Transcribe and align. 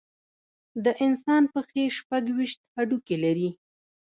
د 0.83 0.85
انسان 1.05 1.43
پښې 1.53 1.83
شپږ 1.97 2.23
ویشت 2.37 2.59
هډوکي 2.75 3.15
لري. 3.23 3.49